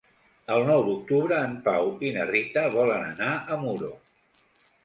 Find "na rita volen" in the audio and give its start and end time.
2.17-3.07